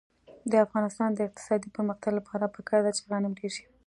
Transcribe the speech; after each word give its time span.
د 0.51 0.53
افغانستان 0.65 1.09
د 1.13 1.19
اقتصادي 1.27 1.67
پرمختګ 1.75 2.11
لپاره 2.19 2.51
پکار 2.55 2.79
ده 2.85 2.91
چې 2.97 3.01
غنم 3.09 3.33
ډېر 3.39 3.51
شي. 3.57 3.65